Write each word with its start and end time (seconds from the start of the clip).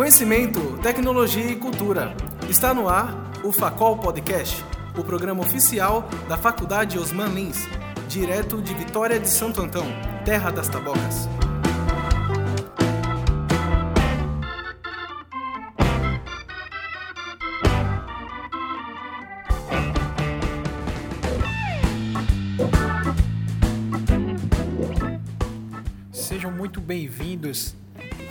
Conhecimento, 0.00 0.78
tecnologia 0.82 1.44
e 1.44 1.56
cultura. 1.56 2.14
Está 2.48 2.72
no 2.72 2.88
ar 2.88 3.14
o 3.44 3.52
Facol 3.52 3.98
Podcast, 3.98 4.64
o 4.96 5.04
programa 5.04 5.42
oficial 5.42 6.08
da 6.28 6.36
Faculdade 6.36 6.98
Osman 6.98 7.28
Lins, 7.28 7.68
direto 8.08 8.60
de 8.62 8.74
Vitória 8.74 9.20
de 9.20 9.28
Santo 9.28 9.60
Antão, 9.60 9.86
terra 10.24 10.50
das 10.50 10.68
tabocas. 10.68 11.28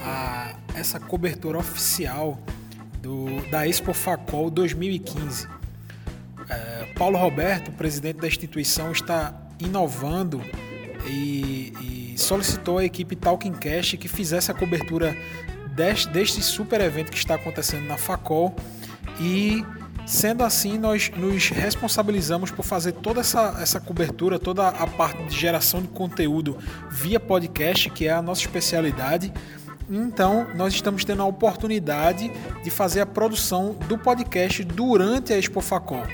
A 0.02 0.54
essa 0.74 0.98
cobertura 0.98 1.58
oficial 1.58 2.38
do, 3.00 3.40
da 3.50 3.66
Expo 3.66 3.92
Facol 3.92 4.50
2015. 4.50 5.48
É, 6.48 6.86
Paulo 6.96 7.18
Roberto, 7.18 7.70
presidente 7.72 8.18
da 8.18 8.26
instituição, 8.26 8.92
está 8.92 9.34
inovando 9.58 10.42
e, 11.06 11.72
e 11.80 12.18
solicitou 12.18 12.78
à 12.78 12.84
equipe 12.84 13.14
Talking 13.16 13.52
Cash 13.52 13.96
que 13.98 14.08
fizesse 14.08 14.50
a 14.50 14.54
cobertura 14.54 15.16
deste, 15.74 16.08
deste 16.08 16.42
super 16.42 16.80
evento 16.80 17.10
que 17.10 17.18
está 17.18 17.34
acontecendo 17.34 17.86
na 17.86 17.96
Facol 17.96 18.54
e 19.20 19.64
Sendo 20.10 20.42
assim, 20.42 20.76
nós 20.76 21.08
nos 21.16 21.50
responsabilizamos 21.50 22.50
por 22.50 22.64
fazer 22.64 22.90
toda 22.92 23.20
essa, 23.20 23.56
essa 23.60 23.78
cobertura, 23.78 24.40
toda 24.40 24.66
a 24.66 24.84
parte 24.84 25.22
de 25.22 25.38
geração 25.38 25.80
de 25.80 25.86
conteúdo 25.86 26.58
via 26.90 27.20
podcast, 27.20 27.88
que 27.90 28.08
é 28.08 28.10
a 28.10 28.20
nossa 28.20 28.40
especialidade. 28.40 29.32
Então, 29.90 30.46
nós 30.54 30.72
estamos 30.72 31.04
tendo 31.04 31.20
a 31.20 31.26
oportunidade 31.26 32.30
de 32.62 32.70
fazer 32.70 33.00
a 33.00 33.06
produção 33.06 33.74
do 33.88 33.98
podcast 33.98 34.62
durante 34.62 35.32
a 35.32 35.38
Expo 35.38 35.60
Facol. 35.60 36.04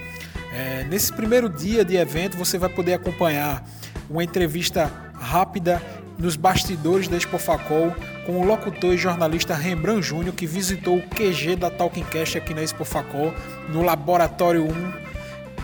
É, 0.53 0.85
nesse 0.85 1.13
primeiro 1.13 1.51
dia 1.51 1.85
de 1.85 1.97
evento, 1.97 2.39
você 2.39 2.57
vai 2.57 2.71
poder 2.71 2.95
acompanhar 2.95 3.63
uma 4.09 4.25
entrevista 4.25 4.91
rápida 5.15 5.83
nos 6.19 6.37
bastidores 6.37 7.07
da 7.07 7.19
Expo 7.19 7.37
Facol 7.37 7.95
com 8.25 8.41
o 8.41 8.45
locutor 8.47 8.95
e 8.95 8.97
jornalista 8.97 9.55
Rembrandt 9.55 10.03
Júnior, 10.07 10.35
que 10.35 10.47
visitou 10.47 10.97
o 10.97 11.03
QG 11.03 11.57
da 11.57 11.71
Talkincast 11.71 12.39
aqui 12.39 12.55
na 12.55 12.63
Expo 12.63 12.85
Facol, 12.85 13.35
no 13.69 13.83
Laboratório 13.83 14.65
1 14.65 15.06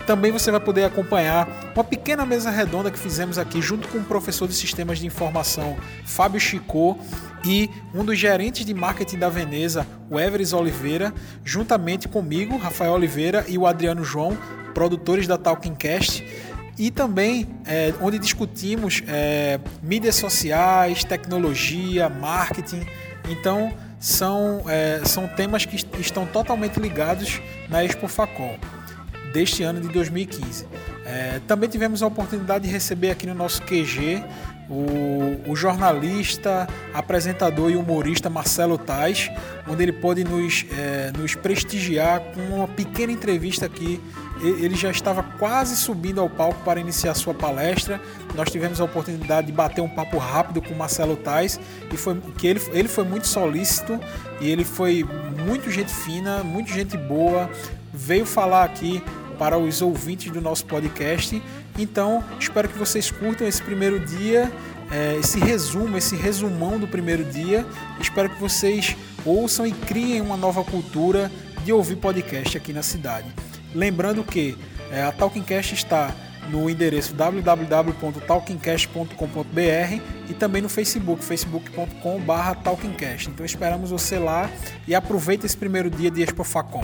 também 0.05 0.31
você 0.31 0.51
vai 0.51 0.59
poder 0.59 0.83
acompanhar 0.83 1.47
uma 1.73 1.83
pequena 1.83 2.25
mesa 2.25 2.49
redonda 2.49 2.91
que 2.91 2.99
fizemos 2.99 3.37
aqui 3.37 3.61
junto 3.61 3.87
com 3.87 3.99
o 3.99 4.03
professor 4.03 4.47
de 4.47 4.53
sistemas 4.53 4.99
de 4.99 5.07
informação 5.07 5.77
Fábio 6.05 6.39
Chicô 6.39 6.97
e 7.45 7.69
um 7.93 8.03
dos 8.03 8.17
gerentes 8.17 8.65
de 8.65 8.73
marketing 8.73 9.17
da 9.17 9.29
Veneza, 9.29 9.85
o 10.09 10.19
Everes 10.19 10.53
Oliveira, 10.53 11.13
juntamente 11.43 12.07
comigo, 12.07 12.57
Rafael 12.57 12.93
Oliveira 12.93 13.45
e 13.47 13.57
o 13.57 13.65
Adriano 13.65 14.03
João, 14.03 14.37
produtores 14.73 15.27
da 15.27 15.37
Talkingcast 15.37 16.25
e 16.77 16.89
também 16.89 17.47
é, 17.65 17.93
onde 18.01 18.17
discutimos 18.17 19.03
é, 19.07 19.59
mídias 19.81 20.15
sociais, 20.15 21.03
tecnologia, 21.03 22.09
marketing. 22.09 22.85
Então 23.29 23.71
são, 23.99 24.63
é, 24.67 25.01
são 25.05 25.27
temas 25.27 25.65
que 25.65 25.75
estão 25.99 26.25
totalmente 26.25 26.79
ligados 26.79 27.41
na 27.69 27.83
Expo 27.83 28.07
Facol 28.07 28.57
deste 29.33 29.63
ano 29.63 29.81
de 29.81 29.89
2015. 29.89 30.65
É, 31.05 31.41
também 31.47 31.67
tivemos 31.67 32.01
a 32.01 32.07
oportunidade 32.07 32.65
de 32.65 32.71
receber 32.71 33.09
aqui 33.09 33.25
no 33.25 33.33
nosso 33.33 33.61
QG 33.63 34.23
o, 34.69 35.51
o, 35.51 35.55
jornalista, 35.55 36.67
apresentador 36.93 37.69
e 37.69 37.75
humorista 37.75 38.29
Marcelo 38.29 38.77
Tais, 38.77 39.29
onde 39.67 39.83
ele 39.83 39.91
pôde 39.91 40.23
nos, 40.23 40.65
é, 40.71 41.11
nos 41.17 41.35
prestigiar 41.35 42.21
com 42.21 42.41
uma 42.55 42.67
pequena 42.67 43.11
entrevista 43.11 43.65
aqui. 43.65 44.01
Ele 44.41 44.75
já 44.75 44.89
estava 44.89 45.23
quase 45.23 45.75
subindo 45.77 46.19
ao 46.19 46.29
palco 46.29 46.61
para 46.63 46.79
iniciar 46.79 47.13
sua 47.13 47.33
palestra. 47.33 48.01
Nós 48.35 48.49
tivemos 48.49 48.81
a 48.81 48.83
oportunidade 48.83 49.47
de 49.47 49.53
bater 49.53 49.81
um 49.81 49.87
papo 49.87 50.17
rápido 50.17 50.61
com 50.61 50.73
Marcelo 50.73 51.15
Tais 51.15 51.59
e 51.91 51.97
foi 51.97 52.19
que 52.37 52.47
ele, 52.47 52.61
ele 52.71 52.87
foi 52.87 53.03
muito 53.03 53.27
solícito 53.27 53.99
e 54.41 54.49
ele 54.49 54.65
foi 54.65 55.05
muito 55.45 55.69
gente 55.71 55.93
fina, 55.93 56.43
muito 56.43 56.71
gente 56.71 56.97
boa. 56.97 57.49
Veio 57.93 58.25
falar 58.25 58.63
aqui 58.63 59.03
para 59.33 59.57
os 59.57 59.81
ouvintes 59.81 60.31
do 60.31 60.41
nosso 60.41 60.65
podcast. 60.65 61.41
Então, 61.77 62.23
espero 62.39 62.69
que 62.69 62.77
vocês 62.77 63.11
curtam 63.11 63.47
esse 63.47 63.61
primeiro 63.61 63.99
dia, 63.99 64.51
é, 64.91 65.17
esse 65.17 65.39
resumo, 65.39 65.97
esse 65.97 66.15
resumão 66.15 66.79
do 66.79 66.87
primeiro 66.87 67.23
dia. 67.23 67.65
Espero 67.99 68.29
que 68.29 68.39
vocês 68.39 68.95
ouçam 69.25 69.65
e 69.65 69.71
criem 69.71 70.21
uma 70.21 70.37
nova 70.37 70.63
cultura 70.63 71.31
de 71.63 71.71
ouvir 71.71 71.95
podcast 71.95 72.57
aqui 72.57 72.73
na 72.73 72.83
cidade. 72.83 73.27
Lembrando 73.73 74.23
que 74.23 74.57
é, 74.91 75.01
a 75.01 75.11
Talkingcast 75.11 75.73
está 75.73 76.13
no 76.49 76.69
endereço 76.69 77.13
www.talkingcast.com.br 77.13 80.01
e 80.29 80.33
também 80.33 80.61
no 80.61 80.69
Facebook, 80.69 81.23
facebook.com.br. 81.23 83.27
Então 83.27 83.45
esperamos 83.45 83.91
você 83.91 84.19
lá 84.19 84.49
e 84.87 84.93
aproveite 84.93 85.45
esse 85.45 85.57
primeiro 85.57 85.89
dia 85.89 86.11
de 86.11 86.21
Expo 86.21 86.43
Facom. 86.43 86.83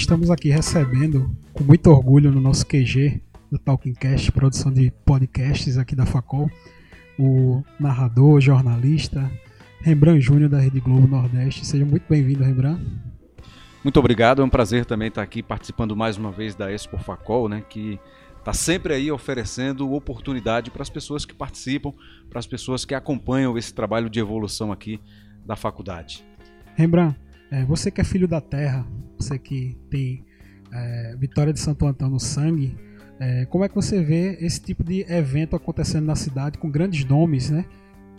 Estamos 0.00 0.30
aqui 0.30 0.48
recebendo 0.48 1.30
com 1.52 1.62
muito 1.62 1.88
orgulho 1.88 2.32
no 2.32 2.40
nosso 2.40 2.66
QG 2.66 3.20
do 3.52 3.58
Talking 3.58 3.92
Cast, 3.92 4.32
produção 4.32 4.72
de 4.72 4.90
podcasts 5.04 5.76
aqui 5.76 5.94
da 5.94 6.06
Facol, 6.06 6.50
o 7.18 7.62
narrador, 7.78 8.40
jornalista 8.40 9.30
Rembrandt 9.82 10.22
Júnior 10.22 10.48
da 10.48 10.58
Rede 10.58 10.80
Globo 10.80 11.06
Nordeste. 11.06 11.66
Seja 11.66 11.84
muito 11.84 12.04
bem-vindo, 12.08 12.42
Rembrandt. 12.42 12.82
Muito 13.84 14.00
obrigado, 14.00 14.40
é 14.40 14.44
um 14.44 14.48
prazer 14.48 14.86
também 14.86 15.08
estar 15.08 15.22
aqui 15.22 15.42
participando 15.42 15.94
mais 15.94 16.16
uma 16.16 16.32
vez 16.32 16.54
da 16.54 16.72
Expo 16.72 16.96
Facol, 16.96 17.46
né, 17.46 17.62
que 17.68 18.00
está 18.38 18.54
sempre 18.54 18.94
aí 18.94 19.12
oferecendo 19.12 19.92
oportunidade 19.92 20.70
para 20.70 20.82
as 20.82 20.90
pessoas 20.90 21.26
que 21.26 21.34
participam, 21.34 21.92
para 22.30 22.38
as 22.38 22.46
pessoas 22.46 22.86
que 22.86 22.94
acompanham 22.94 23.56
esse 23.58 23.72
trabalho 23.74 24.08
de 24.08 24.18
evolução 24.18 24.72
aqui 24.72 24.98
da 25.44 25.56
faculdade. 25.56 26.24
Rembrandt, 26.74 27.20
é, 27.50 27.66
você 27.66 27.90
que 27.90 28.00
é 28.00 28.04
filho 28.04 28.26
da 28.26 28.40
terra, 28.40 28.86
você 29.22 29.38
que 29.38 29.76
tem 29.90 30.24
é, 30.72 31.16
Vitória 31.18 31.52
de 31.52 31.60
Santo 31.60 31.86
Antônio 31.86 32.14
no 32.14 32.20
sangue, 32.20 32.76
é, 33.18 33.44
como 33.46 33.64
é 33.64 33.68
que 33.68 33.74
você 33.74 34.02
vê 34.02 34.38
esse 34.40 34.60
tipo 34.60 34.82
de 34.82 35.00
evento 35.12 35.54
acontecendo 35.54 36.06
na 36.06 36.16
cidade 36.16 36.58
com 36.58 36.70
grandes 36.70 37.04
nomes, 37.04 37.50
né? 37.50 37.64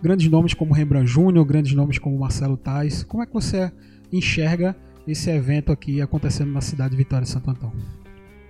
Grandes 0.01 0.29
nomes 0.29 0.53
como 0.53 0.73
Rembrandt 0.73 1.09
Júnior, 1.09 1.45
grandes 1.45 1.73
nomes 1.73 1.97
como 1.97 2.17
Marcelo 2.19 2.57
Tais. 2.57 3.03
Como 3.03 3.23
é 3.23 3.25
que 3.25 3.33
você 3.33 3.71
enxerga 4.11 4.75
esse 5.07 5.29
evento 5.29 5.71
aqui 5.71 6.01
acontecendo 6.01 6.51
na 6.51 6.61
cidade 6.61 6.91
de 6.91 6.97
Vitória 6.97 7.23
de 7.23 7.29
Santo 7.29 7.49
Antônio? 7.49 7.79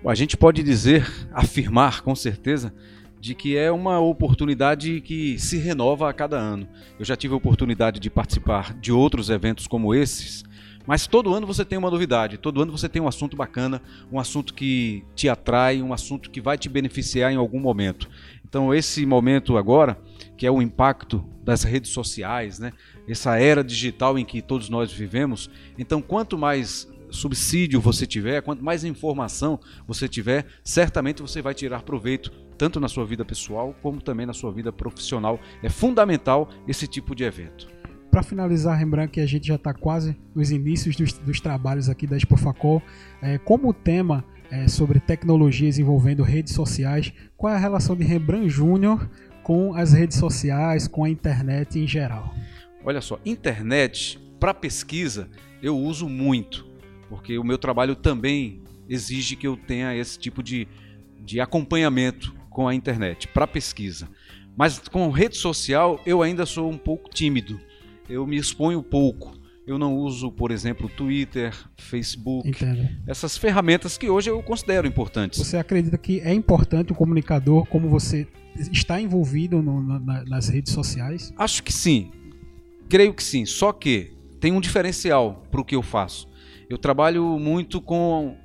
A 0.06 0.16
gente 0.16 0.36
pode 0.36 0.64
dizer, 0.64 1.08
afirmar 1.32 2.02
com 2.02 2.16
certeza, 2.16 2.74
de 3.20 3.36
que 3.36 3.56
é 3.56 3.72
uma 3.72 4.00
oportunidade 4.00 5.00
que 5.02 5.38
se 5.38 5.58
renova 5.58 6.10
a 6.10 6.14
cada 6.14 6.38
ano. 6.38 6.68
Eu 6.98 7.06
já 7.06 7.16
tive 7.16 7.34
a 7.36 7.38
oportunidade 7.38 8.00
de 8.00 8.10
participar 8.10 8.74
de 8.74 8.92
outros 8.92 9.30
eventos 9.30 9.68
como 9.68 9.94
esses, 9.94 10.44
mas 10.86 11.08
todo 11.08 11.34
ano 11.34 11.48
você 11.48 11.64
tem 11.64 11.78
uma 11.78 11.90
novidade, 11.90 12.38
todo 12.38 12.62
ano 12.62 12.72
você 12.72 12.90
tem 12.90 13.02
um 13.02 13.08
assunto 13.08 13.36
bacana, 13.36 13.82
um 14.12 14.20
assunto 14.20 14.54
que 14.54 15.04
te 15.16 15.30
atrai, 15.30 15.82
um 15.82 15.94
assunto 15.94 16.30
que 16.30 16.42
vai 16.42 16.58
te 16.58 16.70
beneficiar 16.70 17.32
em 17.32 17.38
algum 17.38 17.60
momento. 17.60 18.10
Então 18.48 18.74
esse 18.74 19.06
momento 19.06 19.58
agora, 19.58 19.98
que 20.38 20.46
é 20.46 20.52
o 20.52 20.62
impacto 20.62 21.24
das 21.44 21.64
redes 21.64 21.92
sociais, 21.92 22.60
né? 22.60 22.74
Essa 23.08 23.40
era 23.40 23.64
digital 23.64 24.18
em 24.20 24.26
que 24.26 24.42
todos 24.42 24.70
nós 24.70 24.92
vivemos. 24.92 25.50
Então 25.78 26.02
quanto 26.02 26.38
mais 26.38 26.88
subsídio 27.10 27.80
você 27.80 28.08
tiver, 28.08 28.42
quanto 28.42 28.64
mais 28.64 28.84
informação 28.84 29.60
você 29.88 30.08
tiver, 30.08 30.46
certamente 30.64 31.22
você 31.22 31.42
vai 31.42 31.54
tirar 31.54 31.84
proveito 31.84 32.32
tanto 32.58 32.80
na 32.80 32.88
sua 32.88 33.06
vida 33.06 33.26
pessoal 33.26 33.76
como 33.82 34.02
também 34.02 34.26
na 34.26 34.34
sua 34.34 34.52
vida 34.52 34.72
profissional. 34.72 35.40
É 35.64 35.70
fundamental 35.70 36.50
esse 36.68 36.88
tipo 36.88 37.16
de 37.16 37.24
evento. 37.24 37.81
Para 38.12 38.24
finalizar, 38.24 38.78
Rembrandt, 38.78 39.10
que 39.10 39.22
a 39.22 39.26
gente 39.26 39.48
já 39.48 39.56
está 39.56 39.74
quase 39.74 40.18
nos 40.36 40.52
inícios 40.52 40.98
dos, 40.98 41.14
dos, 41.14 41.40
trabalhos 41.40 41.88
aqui 41.88 42.06
da 42.06 42.18
Expo 42.18 42.36
Facol, 42.36 42.84
é, 43.22 43.38
como 43.38 43.70
o 43.70 43.74
tema 43.74 44.26
é 44.52 44.68
sobre 44.68 45.00
tecnologias 45.00 45.80
envolvendo 45.80 46.22
redes 46.22 46.54
sociais, 46.54 47.14
qual 47.38 47.54
é 47.54 47.56
a 47.56 47.60
relação 47.60 47.96
de 47.96 48.04
Rembrandt 48.04 48.50
Júnior 48.50 49.10
com 49.44 49.74
as 49.74 49.94
redes 49.94 50.18
sociais, 50.18 50.90
com 50.90 51.06
a 51.06 51.10
internet 51.10 51.80
em 51.80 51.88
geral? 51.88 52.36
Olha 52.84 53.00
só, 53.00 53.18
internet 53.26 54.20
para 54.42 54.54
pesquisa 54.54 55.30
eu 55.64 55.78
uso 55.78 56.10
muito, 56.10 56.68
porque 57.08 57.38
o 57.38 57.46
meu 57.46 57.58
trabalho 57.58 57.96
também 57.96 58.62
exige 58.90 59.38
que 59.38 59.48
eu 59.48 59.56
tenha 59.56 59.96
esse 59.96 60.20
tipo 60.20 60.44
de, 60.44 60.68
de 61.18 61.40
acompanhamento 61.40 62.36
com 62.50 62.68
a 62.68 62.76
internet 62.76 63.30
para 63.30 63.48
pesquisa. 63.48 64.10
Mas 64.58 64.80
com 64.80 65.10
rede 65.10 65.38
social 65.38 66.02
eu 66.06 66.22
ainda 66.22 66.46
sou 66.46 66.70
um 66.70 66.78
pouco 66.78 67.10
tímido 67.10 67.58
eu 68.12 68.26
me 68.28 68.38
exponho 68.38 68.82
pouco. 68.84 69.40
Eu 69.66 69.78
não 69.78 69.96
uso, 69.96 70.32
por 70.32 70.52
exemplo, 70.52 70.90
Twitter, 70.90 71.54
Facebook, 71.78 72.50
Entendo. 72.50 72.90
essas 73.08 73.38
ferramentas 73.38 73.98
que 73.98 74.10
hoje 74.10 74.30
eu 74.30 74.42
considero 74.42 74.88
importantes. 74.88 75.40
Você 75.40 75.56
acredita 75.56 75.98
que 75.98 76.20
é 76.22 76.34
importante 76.34 76.92
o 76.92 76.96
comunicador, 76.96 77.66
como 77.68 77.88
você 77.88 78.28
está 78.72 79.00
envolvido 79.00 79.62
no- 79.62 79.82
na- 80.00 80.24
nas 80.26 80.50
redes 80.50 80.74
sociais? 80.74 81.32
Acho 81.38 81.64
que 81.64 81.72
sim. 81.72 82.12
Creio 82.90 83.14
que 83.14 83.24
sim. 83.24 83.46
Só 83.46 83.72
que 83.72 84.12
tem 84.40 84.52
um 84.52 84.60
diferencial 84.60 85.44
para 85.52 85.62
o 85.62 85.64
que 85.66 85.76
eu 85.76 85.84
faço. 85.84 86.28
Eu 86.70 86.78
trabalho 86.78 87.38
muito 87.40 87.80
com 87.80 88.36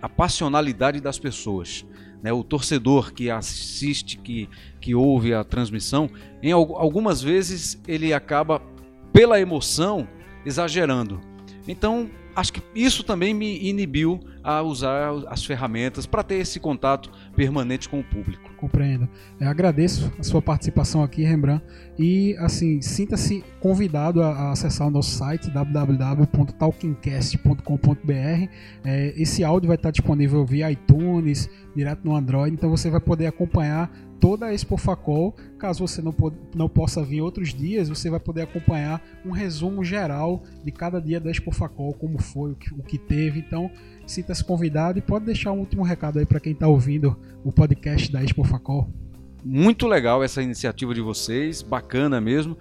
a 0.00 0.08
passionalidade 0.08 1.00
das 1.00 1.18
pessoas. 1.18 1.84
né? 2.22 2.32
O 2.32 2.44
torcedor 2.44 3.12
que 3.12 3.28
assiste, 3.30 4.16
que, 4.16 4.48
que 4.80 4.94
ouve 4.94 5.34
a 5.34 5.42
transmissão, 5.42 6.08
em 6.40 6.52
al- 6.52 6.76
algumas 6.76 7.20
vezes 7.20 7.82
ele 7.88 8.12
acaba, 8.14 8.62
pela 9.12 9.40
emoção, 9.40 10.08
exagerando. 10.44 11.20
Então, 11.66 12.10
acho 12.34 12.54
que 12.54 12.62
isso 12.74 13.04
também 13.04 13.34
me 13.34 13.68
inibiu 13.68 14.18
a 14.42 14.62
usar 14.62 15.12
as 15.28 15.44
ferramentas 15.44 16.06
para 16.06 16.24
ter 16.24 16.36
esse 16.36 16.58
contato 16.58 17.12
permanente 17.36 17.86
com 17.88 18.00
o 18.00 18.04
público. 18.04 18.50
Compreendo. 18.56 19.08
Eu 19.40 19.48
agradeço 19.48 20.12
a 20.18 20.22
sua 20.22 20.42
participação 20.42 21.02
aqui, 21.02 21.22
Rembrandt. 21.22 21.64
E, 21.98 22.34
assim, 22.38 22.80
sinta-se 22.80 23.44
convidado 23.60 24.22
a, 24.22 24.28
a 24.28 24.52
acessar 24.52 24.88
o 24.88 24.90
nosso 24.90 25.10
site 25.16 25.50
www.talkingcast.com.br. 25.50 28.48
É, 28.84 29.14
esse 29.16 29.44
áudio 29.44 29.68
vai 29.68 29.76
estar 29.76 29.90
disponível 29.90 30.46
via 30.46 30.70
iTunes, 30.70 31.50
direto 31.74 32.04
no 32.04 32.14
Android, 32.14 32.54
então 32.54 32.70
você 32.70 32.88
vai 32.90 33.00
poder 33.00 33.26
acompanhar 33.26 33.90
toda 34.22 34.46
a 34.46 34.54
Expo 34.54 34.76
Facol. 34.76 35.34
Caso 35.58 35.86
você 35.86 36.00
não, 36.00 36.14
não 36.54 36.68
possa 36.68 37.02
vir 37.02 37.20
outros 37.20 37.52
dias, 37.52 37.88
você 37.88 38.08
vai 38.08 38.20
poder 38.20 38.42
acompanhar 38.42 39.02
um 39.26 39.32
resumo 39.32 39.84
geral 39.84 40.44
de 40.64 40.70
cada 40.70 41.00
dia 41.00 41.18
da 41.18 41.28
Expo 41.28 41.50
Facol, 41.50 41.92
como 41.92 42.22
foi, 42.22 42.52
o 42.52 42.54
que, 42.54 42.72
o 42.72 42.82
que 42.84 42.96
teve. 42.96 43.40
Então, 43.40 43.68
sinta-se 44.06 44.44
convidado 44.44 44.96
e 44.96 45.02
pode 45.02 45.24
deixar 45.26 45.50
um 45.50 45.58
último 45.58 45.82
recado 45.82 46.20
aí 46.20 46.24
para 46.24 46.38
quem 46.38 46.52
está 46.52 46.68
ouvindo 46.68 47.18
o 47.44 47.50
podcast 47.50 48.12
da 48.12 48.22
Expo 48.22 48.44
Facol. 48.44 48.88
Muito 49.44 49.88
legal 49.88 50.22
essa 50.22 50.42
iniciativa 50.42 50.94
de 50.94 51.00
vocês, 51.00 51.62
bacana 51.62 52.20
mesmo. 52.20 52.56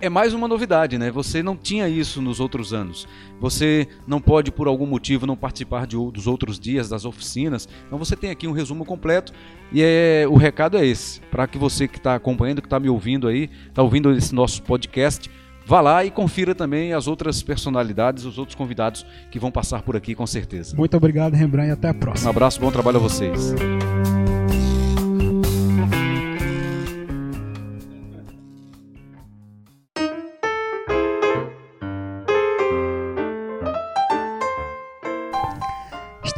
É 0.00 0.08
mais 0.08 0.32
uma 0.32 0.46
novidade, 0.48 0.96
né? 0.96 1.10
Você 1.10 1.42
não 1.42 1.56
tinha 1.56 1.88
isso 1.88 2.22
nos 2.22 2.40
outros 2.40 2.72
anos. 2.72 3.06
Você 3.40 3.86
não 4.06 4.20
pode, 4.20 4.50
por 4.50 4.66
algum 4.66 4.86
motivo, 4.86 5.26
não 5.26 5.36
participar 5.36 5.86
de, 5.86 5.96
dos 5.96 6.26
outros 6.26 6.58
dias 6.58 6.88
das 6.88 7.04
oficinas. 7.04 7.68
Então 7.86 7.98
você 7.98 8.16
tem 8.16 8.30
aqui 8.30 8.46
um 8.46 8.52
resumo 8.52 8.84
completo 8.84 9.32
e 9.72 9.82
é, 9.82 10.24
o 10.28 10.36
recado 10.36 10.78
é 10.78 10.86
esse. 10.86 11.20
Para 11.30 11.46
que 11.46 11.58
você 11.58 11.86
que 11.88 11.98
está 11.98 12.14
acompanhando, 12.14 12.62
que 12.62 12.66
está 12.66 12.78
me 12.80 12.88
ouvindo 12.88 13.26
aí, 13.28 13.50
está 13.68 13.82
ouvindo 13.82 14.10
esse 14.12 14.34
nosso 14.34 14.62
podcast, 14.62 15.30
vá 15.66 15.80
lá 15.80 16.04
e 16.04 16.10
confira 16.10 16.54
também 16.54 16.92
as 16.94 17.06
outras 17.06 17.42
personalidades, 17.42 18.24
os 18.24 18.38
outros 18.38 18.54
convidados 18.54 19.04
que 19.30 19.38
vão 19.38 19.50
passar 19.50 19.82
por 19.82 19.96
aqui 19.96 20.14
com 20.14 20.26
certeza. 20.26 20.76
Muito 20.76 20.96
obrigado, 20.96 21.34
Rembrandt, 21.34 21.68
e 21.68 21.72
até 21.72 21.88
a 21.88 21.92
Um 21.92 21.94
próxima. 21.94 22.30
abraço, 22.30 22.60
bom 22.60 22.70
trabalho 22.70 22.96
a 22.98 23.00
vocês. 23.00 23.52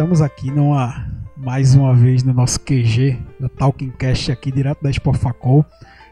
Estamos 0.02 0.20
aqui 0.20 0.50
numa 0.50 1.06
mais 1.36 1.76
uma 1.76 1.94
vez 1.94 2.24
no 2.24 2.32
nosso 2.34 2.58
QG 2.58 3.16
da 3.38 3.48
Talking 3.48 3.90
Cast 3.90 4.32
aqui 4.32 4.50
direto 4.50 4.82
da 4.82 4.90
Expo 4.90 5.12
Facol, 5.12 5.64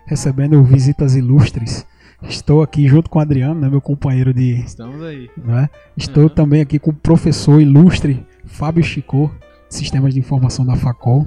recebendo 0.07 0.63
visitas 0.63 1.17
ilustres. 1.17 1.85
Estou 2.23 2.63
aqui 2.63 2.87
junto 2.87 3.11
com 3.11 3.19
o 3.19 3.23
Adriano, 3.23 3.61
né, 3.61 3.69
meu 3.69 3.81
companheiro 3.81 4.33
de, 4.33 4.61
Estamos 4.61 5.03
aí. 5.03 5.29
não 5.37 5.59
é? 5.59 5.69
Estou 5.97 6.23
Uhum. 6.23 6.29
também 6.29 6.61
aqui 6.61 6.79
com 6.79 6.93
o 6.93 6.95
professor 6.95 7.61
ilustre 7.61 8.25
Fábio 8.45 8.85
Chicô, 8.85 9.29
Sistemas 9.69 10.15
de 10.15 10.21
Informação 10.21 10.65
da 10.65 10.77
Facol. 10.77 11.27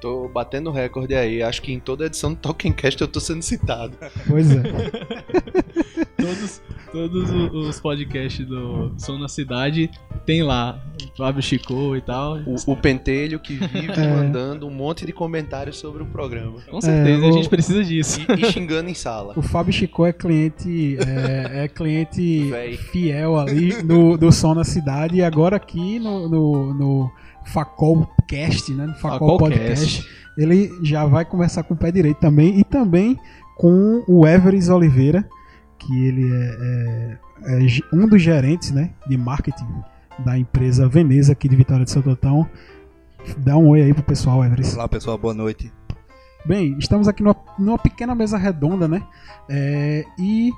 Tô 0.00 0.28
batendo 0.28 0.72
recorde 0.72 1.14
aí. 1.14 1.44
Acho 1.44 1.62
que 1.62 1.72
em 1.72 1.78
toda 1.78 2.06
edição 2.06 2.30
do 2.34 2.36
Talkencast 2.40 3.00
eu 3.00 3.06
tô 3.08 3.20
sendo 3.20 3.40
citado. 3.40 3.96
Pois 4.26 4.50
é. 4.50 4.62
Todos, 6.16 6.62
todos 6.90 7.30
os 7.52 7.80
podcasts 7.80 8.46
do 8.46 8.94
Som 8.98 9.18
na 9.18 9.28
Cidade 9.28 9.90
tem 10.24 10.42
lá. 10.42 10.80
Fábio 11.16 11.42
Chico 11.42 11.94
e 11.96 12.00
tal. 12.00 12.38
O, 12.46 12.72
o 12.72 12.76
pentelho 12.76 13.38
que 13.38 13.54
vive 13.54 13.92
É. 14.00 14.08
mandando 14.14 14.66
um 14.66 14.70
monte 14.70 15.06
de 15.06 15.12
comentários 15.12 15.78
sobre 15.78 16.02
o 16.02 16.06
programa. 16.06 16.60
Com 16.68 16.80
certeza, 16.80 17.22
É, 17.24 17.28
a 17.28 17.30
o- 17.30 17.32
gente 17.32 17.48
precisa 17.48 17.84
disso. 17.84 18.20
E, 18.36 18.40
e 18.42 18.50
xingando 18.52 18.88
em 18.90 18.94
sala. 18.94 19.32
O 19.36 19.42
Fábio 19.42 19.72
Chicô 19.72 20.06
é 20.06 20.12
cliente, 20.12 20.96
é, 20.98 21.64
é 21.64 21.68
cliente 21.68 22.44
Véi. 22.50 22.76
fiel 22.76 23.38
ali 23.38 23.82
no, 23.82 24.16
do 24.16 24.32
Som 24.32 24.54
na 24.54 24.64
Cidade 24.64 25.16
e 25.16 25.22
agora 25.22 25.56
aqui 25.56 25.98
no, 26.00 26.28
no, 26.28 26.74
no 26.74 27.10
Facolcast, 27.46 28.72
né? 28.72 28.86
No 28.86 28.94
Facol 28.94 29.36
Podcast. 29.38 30.06
Ele 30.36 30.70
já 30.82 31.04
vai 31.04 31.24
começar 31.24 31.62
com 31.62 31.74
o 31.74 31.76
pé 31.76 31.92
direito 31.92 32.18
também 32.18 32.58
e 32.58 32.64
também 32.64 33.16
com 33.56 34.02
o 34.08 34.26
Everest 34.26 34.70
Oliveira, 34.70 35.24
que 35.78 36.06
ele 36.06 36.24
é, 36.32 37.18
é- 37.46 37.64
é 37.66 37.68
um 37.92 38.08
dos 38.08 38.20
gerentes 38.22 38.70
né, 38.72 38.90
de 39.06 39.16
marketing 39.16 39.66
da 40.18 40.38
empresa 40.38 40.88
Veneza 40.88 41.32
aqui 41.32 41.48
de 41.48 41.56
Vitória 41.56 41.84
de 41.84 41.90
Santo 41.90 42.10
Antão. 42.10 42.48
Dá 43.38 43.56
um 43.56 43.68
oi 43.68 43.82
aí 43.82 43.94
pro 43.94 44.02
pessoal, 44.02 44.44
Everest. 44.44 44.74
Olá 44.74 44.88
pessoal, 44.88 45.16
boa 45.16 45.34
noite. 45.34 45.72
Bem, 46.44 46.76
estamos 46.78 47.08
aqui 47.08 47.22
numa, 47.22 47.36
numa 47.58 47.78
pequena 47.78 48.14
mesa 48.14 48.36
redonda, 48.36 48.86
né? 48.86 49.02
É, 49.48 50.04
e 50.18 50.52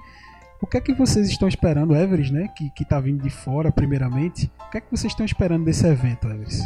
o 0.61 0.67
que 0.67 0.77
é 0.77 0.81
que 0.81 0.93
vocês 0.93 1.29
estão 1.29 1.47
esperando, 1.47 1.95
Everest, 1.95 2.33
né? 2.33 2.49
Que, 2.49 2.71
que 2.71 2.85
tá 2.85 2.99
vindo 2.99 3.23
de 3.23 3.31
fora, 3.31 3.71
primeiramente. 3.71 4.51
O 4.67 4.71
que 4.71 4.79
é 4.79 4.81
que 4.81 4.91
vocês 4.91 5.13
estão 5.13 5.25
esperando 5.25 5.65
desse 5.65 5.87
evento, 5.87 6.27
Everest? 6.27 6.63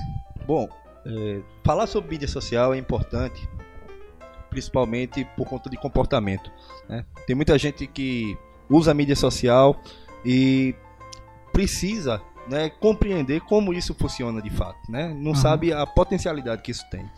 Bom, 0.46 0.68
é, 1.04 1.40
falar 1.62 1.86
sobre 1.86 2.10
mídia 2.10 2.28
social 2.28 2.72
é 2.72 2.78
importante, 2.78 3.46
principalmente 4.48 5.24
por 5.36 5.46
conta 5.46 5.68
de 5.68 5.76
comportamento. 5.76 6.50
né? 6.88 7.04
Tem 7.26 7.36
muita 7.36 7.58
gente 7.58 7.86
que 7.86 8.36
usa 8.70 8.92
a 8.92 8.94
mídia 8.94 9.16
social 9.16 9.78
e 10.24 10.74
precisa 11.52 12.22
né, 12.50 12.68
compreender 12.68 13.40
como 13.42 13.72
isso 13.72 13.94
funciona 13.94 14.42
de 14.42 14.50
fato, 14.50 14.78
né? 14.90 15.08
não 15.08 15.30
Aham. 15.32 15.40
sabe 15.40 15.72
a 15.72 15.86
potencialidade 15.86 16.62
que 16.62 16.70
isso 16.72 16.84
tem. 16.90 17.08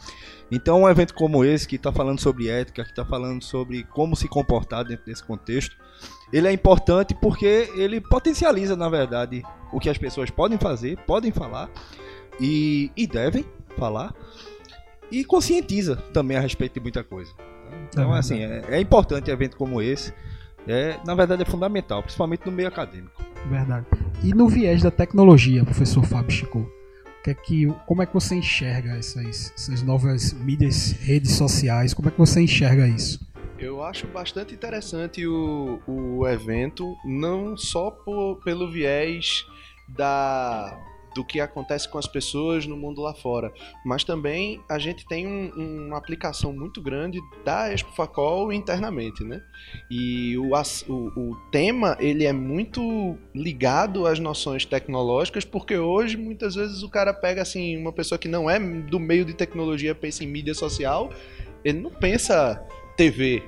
Então, 0.51 0.83
um 0.83 0.89
evento 0.89 1.15
como 1.15 1.43
esse, 1.45 1.67
que 1.67 1.77
está 1.77 1.91
falando 1.91 2.21
sobre 2.21 2.49
ética, 2.49 2.85
que 2.85 2.91
está 2.91 3.05
falando 3.05 3.43
sobre 3.43 3.85
como 3.85 4.15
se 4.15 4.29
comportar 4.29 4.85
dentro 4.85 5.07
desse 5.07 5.25
contexto, 5.25 5.75
ele 6.31 6.47
é 6.47 6.53
importante 6.53 7.15
porque 7.15 7.71
ele 7.75 8.01
potencializa, 8.01 8.77
na 8.77 8.89
verdade, 8.91 9.43
o 9.73 9.81
que 9.81 9.89
as 9.89 9.97
pessoas 9.97 10.29
podem 10.31 10.59
fazer, 10.59 10.99
podem 11.07 11.33
falar 11.33 11.71
e, 12.39 12.91
e 12.95 13.07
devem 13.07 13.47
falar 13.79 14.15
e 15.11 15.25
conscientiza 15.25 15.97
também 15.97 16.37
a 16.37 16.41
respeito 16.41 16.75
de 16.75 16.81
muita 16.81 17.03
coisa. 17.03 17.33
né? 17.71 17.87
Então, 17.89 18.15
É 18.15 18.19
assim, 18.19 18.43
é, 18.43 18.63
é 18.69 18.81
importante 18.81 19.31
evento 19.31 19.57
como 19.57 19.81
esse. 19.81 20.13
É, 20.67 20.99
na 21.07 21.15
verdade, 21.15 21.43
é 21.43 21.47
fundamental, 21.47 22.03
principalmente 22.03 22.45
no 22.45 22.53
meio 22.53 22.69
acadêmico. 22.69 23.23
Verdade. 23.49 23.87
E 24.23 24.33
no 24.35 24.49
viés 24.49 24.83
da 24.83 24.91
tecnologia, 24.91 25.65
professor 25.65 26.05
Fábio 26.05 26.31
Chico, 26.31 26.71
que 27.25 27.31
é 27.31 27.35
que, 27.35 27.67
como 27.87 28.03
é 28.03 28.07
que 28.07 28.15
você 28.15 28.35
enxerga 28.37 28.93
essas, 28.97 29.53
essas 29.57 29.83
novas 29.83 30.33
mídias, 30.33 30.93
redes 30.93 31.33
sociais? 31.33 31.93
Como 31.95 32.09
é 32.09 32.11
que 32.11 32.19
você 32.19 32.41
enxerga 32.41 32.87
isso? 32.87 33.21
Eu 33.59 33.83
acho 33.85 34.09
bastante 34.09 34.55
interessante 34.55 35.25
o, 35.27 35.81
o 35.87 36.27
evento, 36.27 36.97
não 37.05 37.57
só 37.57 37.91
por- 37.93 38.41
pelo 38.45 38.71
viés 38.71 39.45
da, 39.89 40.77
do 41.15 41.25
que 41.25 41.41
acontece 41.41 41.89
com 41.89 41.99
as 41.99 42.07
pessoas 42.07 42.67
no 42.67 42.77
mundo 42.77 43.01
lá 43.03 43.15
fora, 43.15 43.53
mas 43.85 44.05
também 44.05 44.61
a 44.69 44.79
gente 44.79 45.07
tem 45.07 45.27
um- 45.27 45.87
uma 45.89 45.99
aplicação 45.99 46.53
muito 46.53 46.81
grande 46.81 47.21
da 47.45 47.73
Expo 47.73 47.93
Facol 47.95 48.53
internamente, 48.53 49.23
né? 49.25 49.43
E 49.91 50.37
o, 50.39 50.51
o, 50.89 50.95
o 51.31 51.37
tema 51.51 51.97
ele 52.01 52.25
é 52.25 52.33
muito 52.33 53.17
ligado 53.35 54.07
às 54.07 54.19
noções 54.19 54.65
tecnológicas, 54.65 55.45
porque 55.45 55.77
hoje 55.77 56.17
muitas 56.17 56.55
vezes 56.55 56.83
o 56.83 56.89
cara 56.89 57.13
pega 57.13 57.43
assim 57.43 57.77
uma 57.77 57.93
pessoa 57.93 58.19
que 58.19 58.29
não 58.29 58.49
é 58.49 58.59
do 58.59 58.99
meio 58.99 59.25
de 59.25 59.35
tecnologia 59.35 59.95
pensa 59.95 60.25
em 60.25 60.27
mídia 60.27 60.55
social, 60.55 61.11
ele 61.65 61.81
não 61.81 61.91
pensa 61.91 62.63
TV. 62.97 63.43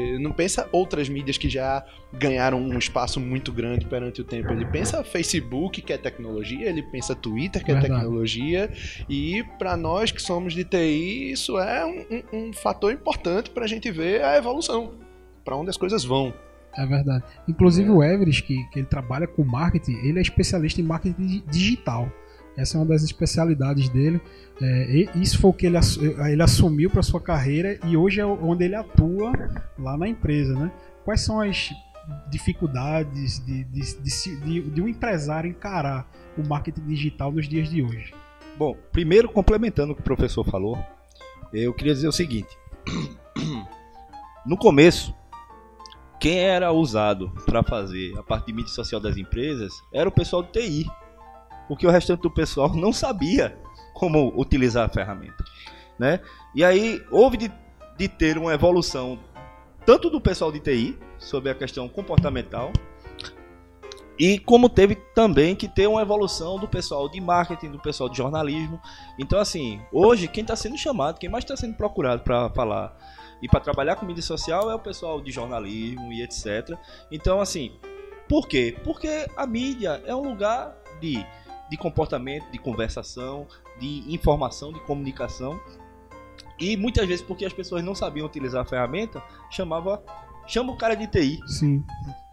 Ele 0.00 0.18
não 0.18 0.32
pensa 0.32 0.68
outras 0.72 1.08
mídias 1.08 1.36
que 1.38 1.48
já 1.48 1.84
ganharam 2.12 2.58
um 2.60 2.78
espaço 2.78 3.18
muito 3.20 3.52
grande 3.52 3.84
perante 3.86 4.20
o 4.20 4.24
tempo. 4.24 4.52
Ele 4.52 4.64
pensa 4.66 5.02
Facebook, 5.04 5.82
que 5.82 5.92
é 5.92 5.98
tecnologia, 5.98 6.68
ele 6.68 6.82
pensa 6.82 7.14
Twitter, 7.14 7.64
que 7.64 7.70
é 7.70 7.74
Verdade. 7.74 7.94
tecnologia, 7.94 8.70
e 9.08 9.44
para 9.58 9.76
nós 9.76 10.10
que 10.10 10.20
somos 10.22 10.54
de 10.54 10.64
TI, 10.64 11.32
isso 11.32 11.58
é 11.58 11.84
um, 11.84 12.22
um- 12.48 12.52
fator 12.52 12.92
importante 12.92 13.50
para 13.50 13.64
a 13.64 13.68
gente 13.68 13.90
ver 13.90 14.22
a 14.24 14.36
evolução, 14.36 14.94
para 15.44 15.56
onde 15.56 15.70
as 15.70 15.76
coisas 15.76 16.04
vão. 16.04 16.32
É 16.76 16.84
verdade. 16.86 17.24
Inclusive 17.48 17.88
o 17.90 18.02
Everest, 18.04 18.42
que, 18.42 18.62
que 18.70 18.78
ele 18.80 18.86
trabalha 18.86 19.26
com 19.26 19.42
marketing, 19.44 19.94
ele 20.06 20.18
é 20.18 20.22
especialista 20.22 20.80
em 20.80 20.84
marketing 20.84 21.26
di- 21.26 21.44
digital. 21.50 22.10
Essa 22.56 22.76
é 22.76 22.80
uma 22.80 22.86
das 22.86 23.02
especialidades 23.02 23.88
dele. 23.88 24.20
É, 24.60 25.06
isso 25.16 25.38
foi 25.38 25.50
o 25.50 25.52
que 25.52 25.66
ele, 25.66 25.76
ele 26.32 26.42
assumiu 26.42 26.88
para 26.88 27.02
sua 27.02 27.20
carreira 27.20 27.78
e 27.84 27.96
hoje 27.96 28.20
é 28.20 28.24
onde 28.26 28.64
ele 28.64 28.74
atua 28.74 29.32
lá 29.78 29.96
na 29.98 30.08
empresa, 30.08 30.54
né? 30.54 30.72
Quais 31.04 31.20
são 31.20 31.40
as 31.40 31.70
dificuldades 32.30 33.44
de, 33.44 33.64
de, 33.64 33.80
de, 34.00 34.60
de- 34.70 34.80
um 34.82 34.88
empresário 34.88 35.50
encarar 35.50 36.08
o 36.38 36.46
marketing 36.46 36.86
digital 36.86 37.30
nos 37.32 37.48
dias 37.48 37.68
de 37.68 37.82
hoje? 37.82 38.14
Bom, 38.56 38.76
primeiro 38.92 39.28
complementando 39.28 39.92
o 39.92 39.94
que 39.94 40.00
o 40.00 40.04
professor 40.04 40.44
falou, 40.44 40.78
eu 41.52 41.74
queria 41.74 41.94
dizer 41.94 42.08
o 42.08 42.12
seguinte. 42.12 42.48
No 44.46 44.56
começo, 44.56 45.12
quem 46.20 46.38
era 46.38 46.70
usado 46.70 47.32
para 47.44 47.64
fazer 47.64 48.16
a 48.16 48.22
parte 48.22 48.46
de 48.46 48.52
mídia 48.52 48.72
social 48.72 49.00
das 49.00 49.16
empresas 49.16 49.72
era 49.92 50.08
o 50.08 50.12
pessoal 50.12 50.40
de 50.40 50.52
TI. 50.52 50.86
Porque 51.68 51.86
o 51.86 51.90
restante 51.90 52.22
do 52.22 52.30
pessoal 52.30 52.74
não 52.74 52.92
sabia 52.92 53.56
como 53.94 54.32
utilizar 54.36 54.86
a 54.86 54.88
ferramenta. 54.88 55.44
Né? 55.98 56.20
E 56.54 56.64
aí 56.64 57.02
houve 57.10 57.36
de, 57.36 57.52
de 57.96 58.08
ter 58.08 58.36
uma 58.36 58.52
evolução 58.52 59.18
tanto 59.84 60.10
do 60.10 60.20
pessoal 60.20 60.52
de 60.52 60.60
TI 60.60 60.98
sobre 61.18 61.50
a 61.50 61.54
questão 61.54 61.88
comportamental 61.88 62.72
e 64.18 64.38
como 64.38 64.68
teve 64.68 64.94
também 65.14 65.54
que 65.54 65.68
ter 65.68 65.86
uma 65.86 66.00
evolução 66.00 66.58
do 66.58 66.66
pessoal 66.66 67.08
de 67.08 67.20
marketing, 67.20 67.70
do 67.70 67.78
pessoal 67.78 68.08
de 68.08 68.16
jornalismo. 68.16 68.80
Então, 69.18 69.38
assim, 69.38 69.80
hoje 69.92 70.26
quem 70.26 70.42
está 70.42 70.56
sendo 70.56 70.76
chamado, 70.78 71.18
quem 71.18 71.28
mais 71.28 71.44
está 71.44 71.56
sendo 71.56 71.74
procurado 71.74 72.22
para 72.22 72.48
falar 72.50 72.96
e 73.42 73.48
para 73.48 73.60
trabalhar 73.60 73.96
com 73.96 74.06
mídia 74.06 74.22
social 74.22 74.70
é 74.70 74.74
o 74.74 74.78
pessoal 74.78 75.20
de 75.20 75.30
jornalismo 75.30 76.12
e 76.12 76.22
etc. 76.22 76.78
Então, 77.12 77.40
assim, 77.40 77.72
por 78.26 78.48
quê? 78.48 78.76
Porque 78.82 79.26
a 79.36 79.46
mídia 79.46 80.02
é 80.06 80.14
um 80.14 80.22
lugar 80.22 80.74
de, 80.98 81.24
de 81.70 81.76
comportamento, 81.76 82.50
de 82.50 82.58
conversação, 82.58 83.46
de 83.78 84.04
informação, 84.08 84.72
de 84.72 84.80
comunicação. 84.80 85.60
E 86.58 86.76
muitas 86.76 87.06
vezes, 87.06 87.24
porque 87.24 87.44
as 87.44 87.52
pessoas 87.52 87.84
não 87.84 87.94
sabiam 87.94 88.26
utilizar 88.26 88.62
a 88.62 88.64
ferramenta, 88.64 89.22
chamava. 89.50 90.02
Chama 90.48 90.72
o 90.72 90.76
cara 90.76 90.94
de 90.94 91.08
TI, 91.08 91.40
Sim. 91.48 91.82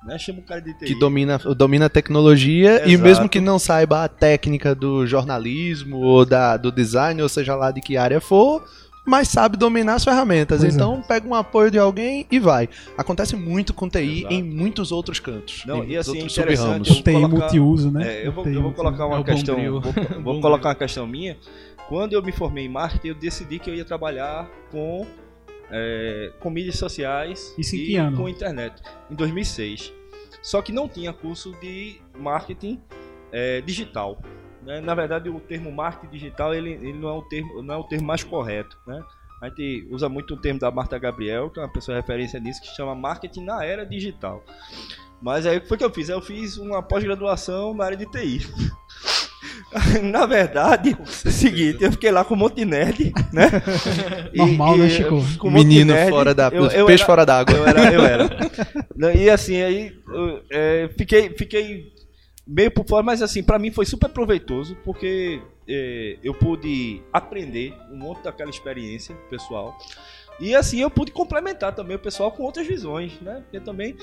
né? 0.04 0.20
Chama 0.20 0.40
o 0.40 0.44
cara 0.44 0.62
de 0.62 0.72
TI. 0.75 0.86
que 0.86 0.96
domina, 1.00 1.40
domina 1.58 1.88
a 1.88 1.90
tecnologia 1.90 2.88
e 2.88 2.92
Exato. 2.94 3.04
mesmo 3.04 3.28
que 3.28 3.42
não 3.42 3.58
saiba 3.58 4.04
a 4.04 4.08
técnica 4.08 4.75
do 4.75 5.08
jornalismo 5.08 5.98
ou 5.98 6.24
da, 6.24 6.56
do 6.56 6.72
design, 6.72 7.20
ou 7.24 7.28
seja 7.28 7.56
lá 7.56 7.72
de 7.72 7.82
que 7.82 7.98
área 7.98 8.22
for, 8.22 8.63
mas 9.05 9.27
sabe 9.27 9.57
dominar 9.57 9.95
as 9.95 10.03
ferramentas. 10.03 10.62
Pois 10.62 10.74
é. 10.74 10.75
então 10.75 11.01
pega 11.01 11.27
um 11.27 11.36
apoio 11.36 11.69
de 11.69 11.77
alguém 11.77 12.25
e 12.31 12.39
vai. 12.39 12.69
Acontece 12.98 13.36
muito 13.36 13.74
com 13.74 13.89
TI 13.89 14.19
Exato. 14.19 14.33
em 14.33 14.43
muitos 14.43 14.91
outros 14.91 15.19
cantos. 15.19 15.63
Não, 15.65 15.83
e 15.83 15.98
assim, 15.98 16.19
interessante, 16.25 17.03
eu 17.05 17.13
colocar- 17.13 17.27
multiuso, 17.27 17.91
né? 17.91 18.22
É, 18.22 18.27
eu 18.27 18.31
vou, 18.31 18.45
eu 18.48 18.62
vou 18.62 18.72
colocar 18.74 19.05
uma 19.05 19.17
É 19.17 19.19
o 19.19 19.24
questão. 19.24 19.55
Vou, 19.55 19.81
vou 20.24 20.41
colocar 20.41 20.69
uma 20.69 20.75
questão 20.75 21.05
minha. 21.05 21.38
Quando 21.89 22.13
eu 22.13 22.24
me 22.24 22.31
formei 22.31 22.65
em 22.65 22.69
marketing, 22.69 23.10
eu 23.10 23.15
decidi 23.15 23.60
que 23.60 23.69
eu 23.69 23.75
ia 23.75 23.83
trabalhar 23.83 24.50
com, 24.72 25.05
é, 25.69 26.31
com 26.39 26.50
mídias 26.50 26.77
sociais 26.77 27.53
Isso 27.57 27.75
em 27.75 27.79
que 27.86 27.95
ano? 27.98 28.15
com 28.17 28.29
internet. 28.29 28.81
Em 29.12 29.15
2006. 29.15 29.91
Só 30.41 30.62
que 30.62 30.72
não 30.72 30.88
tinha 30.88 31.12
curso 31.13 31.53
de 31.62 31.98
marketing 32.17 32.79
é, 33.31 33.62
digital. 33.62 34.17
Né? 34.65 34.82
Na 34.82 34.96
verdade, 34.96 35.29
o 35.29 35.39
termo 35.39 35.72
marketing 35.72 36.12
digital 36.12 36.53
ele, 36.53 36.72
ele 36.72 36.93
não, 36.93 37.10
é 37.10 37.13
o 37.13 37.22
termo, 37.24 37.62
não 37.62 37.74
é 37.75 37.77
o 37.77 37.84
termo 37.84 38.05
mais 38.08 38.24
correto. 38.24 38.77
Né? 38.88 39.01
A 39.41 39.50
gente 39.50 39.88
usa 39.91 40.08
muito 40.08 40.34
o 40.34 40.38
termo 40.38 40.60
da 40.60 40.72
Marta 40.72 40.98
Gabriel, 40.98 41.50
que 41.50 41.60
é 41.60 41.63
uma 41.63 41.72
pessoa 41.72 41.98
referência 41.98 42.39
nisso, 42.39 42.62
que 42.62 42.67
chama 42.75 42.96
marketing 42.96 43.43
na 43.46 43.63
era 43.65 43.86
digital. 43.86 44.43
Mas 45.22 45.46
aí 45.46 45.58
o 45.58 45.62
que 45.62 45.67
foi 45.67 45.77
que 45.77 45.84
eu 45.86 45.89
fiz? 45.89 46.10
Eu 46.10 46.22
fiz 46.22 46.58
uma 46.58 46.82
pós-graduação 46.82 47.74
na 47.74 47.86
área 47.86 47.98
de 47.98 48.05
TI. 48.05 48.41
na 50.03 50.25
verdade, 50.25 50.96
é 51.00 51.01
o 51.01 51.32
seguinte, 51.32 51.84
eu 51.84 51.91
fiquei 51.91 52.12
lá 52.12 52.24
com 52.24 52.34
um 52.34 52.38
monte 52.38 52.55
de 52.58 52.65
nerd, 52.65 53.13
né? 53.32 53.50
Normal, 54.36 54.77
né, 54.77 54.89
Chico? 54.89 55.10
com 55.38 55.48
um 55.48 55.51
monte 55.51 55.62
de 55.63 55.67
Menino 55.70 55.93
nerd, 55.93 56.10
fora 56.10 56.34
da. 56.34 56.50
eu- 56.50 56.65
eu 56.67 56.86
peixe 56.86 57.03
era- 57.03 57.05
fora 57.08 57.25
d'água. 57.25 57.55
eu 57.55 57.65
era, 57.67 57.93
eu 57.93 58.03
era. 58.03 58.29
E 59.17 59.29
assim, 59.29 59.62
aí 59.62 59.93
eu, 60.08 60.41
é, 60.50 60.89
fiquei, 60.98 61.29
fiquei 61.38 61.92
meio 62.45 62.71
por 62.71 62.85
fora, 62.85 63.03
mas 63.03 63.21
assim, 63.21 63.41
pra 63.41 63.57
mim 63.57 63.71
foi 63.71 63.85
super 63.85 64.09
proveitoso, 64.09 64.75
porque 64.83 65.41
é, 65.67 66.17
eu 66.23 66.33
pude 66.33 67.01
aprender 67.12 67.73
um 67.89 67.97
monte 67.97 68.23
daquela 68.23 68.50
experiência 68.50 69.15
pessoal. 69.29 69.77
E 70.39 70.55
assim, 70.55 70.81
eu 70.81 70.89
pude 70.89 71.12
complementar 71.12 71.73
também 71.73 71.95
o 71.95 72.00
pessoal 72.00 72.31
com 72.31 72.43
outras 72.43 72.67
visões, 72.67 73.19
né? 73.21 73.41
Porque 73.43 73.59
também 73.59 73.95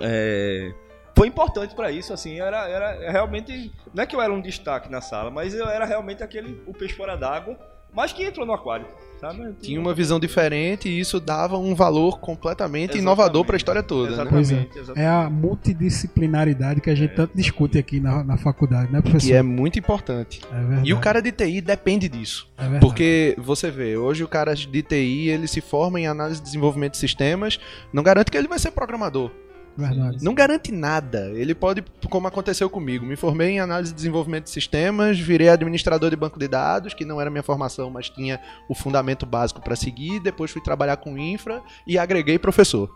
é, 0.00 0.72
foi 1.16 1.26
importante 1.26 1.74
pra 1.74 1.90
isso, 1.90 2.12
assim, 2.12 2.40
era, 2.40 2.68
era 2.68 3.10
realmente, 3.10 3.72
não 3.94 4.02
é 4.02 4.06
que 4.06 4.14
eu 4.14 4.20
era 4.20 4.32
um 4.32 4.40
destaque 4.40 4.90
na 4.90 5.00
sala, 5.00 5.30
mas 5.30 5.54
eu 5.54 5.66
era 5.68 5.84
realmente 5.84 6.22
aquele, 6.22 6.62
o 6.66 6.72
peixe 6.72 6.94
fora 6.94 7.16
d'água, 7.16 7.58
mas 7.92 8.12
que 8.12 8.22
entrou 8.22 8.46
no 8.46 8.52
aquário, 8.52 8.86
sabe? 9.20 9.54
Tinha 9.60 9.80
uma 9.80 9.94
visão 9.94 10.20
diferente 10.20 10.88
e 10.88 11.00
isso 11.00 11.18
dava 11.18 11.58
um 11.58 11.74
valor 11.74 12.20
completamente 12.20 12.90
Exatamente. 12.90 13.02
inovador 13.02 13.44
para 13.44 13.56
a 13.56 13.58
história 13.58 13.82
toda. 13.82 14.24
Né? 14.24 14.30
Pois 14.30 14.50
é. 14.50 14.54
Exatamente, 14.54 14.78
exatamente. 14.78 15.04
É 15.04 15.08
a 15.08 15.30
multidisciplinaridade 15.30 16.80
que 16.80 16.90
a 16.90 16.94
gente 16.94 17.14
tanto 17.14 17.36
discute 17.36 17.78
aqui 17.78 18.00
na, 18.00 18.22
na 18.22 18.36
faculdade, 18.36 18.92
né, 18.92 19.00
professor? 19.00 19.26
Que 19.26 19.34
é 19.34 19.42
muito 19.42 19.78
importante. 19.78 20.40
É. 20.52 20.80
E 20.84 20.92
o 20.92 21.00
cara 21.00 21.20
de 21.20 21.32
TI 21.32 21.60
depende 21.60 22.08
disso. 22.08 22.48
É. 22.56 22.78
Porque 22.78 23.34
você 23.38 23.70
vê, 23.70 23.96
hoje 23.96 24.22
o 24.22 24.28
cara 24.28 24.54
de 24.54 24.82
TI 24.82 25.28
ele 25.28 25.48
se 25.48 25.60
forma 25.60 25.98
em 26.00 26.06
análise 26.06 26.40
e 26.40 26.44
desenvolvimento 26.44 26.92
de 26.92 26.98
sistemas, 26.98 27.58
não 27.92 28.02
garante 28.02 28.30
que 28.30 28.36
ele 28.36 28.48
vai 28.48 28.58
ser 28.58 28.70
programador. 28.70 29.30
Verdade. 29.78 30.24
Não 30.24 30.34
garante 30.34 30.72
nada. 30.72 31.30
Ele 31.30 31.54
pode, 31.54 31.84
como 32.10 32.26
aconteceu 32.26 32.68
comigo, 32.68 33.06
me 33.06 33.14
formei 33.14 33.50
em 33.50 33.60
análise 33.60 33.92
e 33.92 33.94
desenvolvimento 33.94 34.44
de 34.44 34.50
sistemas, 34.50 35.16
virei 35.18 35.48
administrador 35.48 36.10
de 36.10 36.16
banco 36.16 36.36
de 36.36 36.48
dados, 36.48 36.94
que 36.94 37.04
não 37.04 37.20
era 37.20 37.30
minha 37.30 37.44
formação, 37.44 37.88
mas 37.88 38.10
tinha 38.10 38.40
o 38.68 38.74
fundamento 38.74 39.24
básico 39.24 39.62
para 39.62 39.76
seguir, 39.76 40.18
depois 40.18 40.50
fui 40.50 40.60
trabalhar 40.60 40.96
com 40.96 41.16
infra 41.16 41.62
e 41.86 41.96
agreguei 41.96 42.40
professor. 42.40 42.90